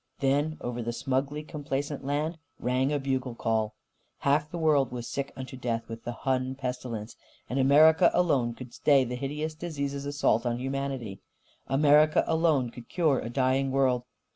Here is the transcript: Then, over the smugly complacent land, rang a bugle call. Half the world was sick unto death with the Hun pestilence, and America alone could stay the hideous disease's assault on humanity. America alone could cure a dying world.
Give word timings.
Then, 0.19 0.57
over 0.61 0.81
the 0.81 0.93
smugly 0.93 1.43
complacent 1.43 2.03
land, 2.03 2.39
rang 2.57 2.91
a 2.91 2.97
bugle 2.97 3.35
call. 3.35 3.75
Half 4.21 4.49
the 4.49 4.57
world 4.57 4.91
was 4.91 5.07
sick 5.07 5.31
unto 5.35 5.55
death 5.55 5.87
with 5.87 6.05
the 6.05 6.11
Hun 6.11 6.55
pestilence, 6.55 7.15
and 7.47 7.59
America 7.59 8.09
alone 8.11 8.55
could 8.55 8.73
stay 8.73 9.03
the 9.03 9.13
hideous 9.13 9.53
disease's 9.53 10.07
assault 10.07 10.43
on 10.43 10.57
humanity. 10.57 11.21
America 11.67 12.23
alone 12.25 12.71
could 12.71 12.89
cure 12.89 13.19
a 13.19 13.29
dying 13.29 13.69
world. 13.69 14.05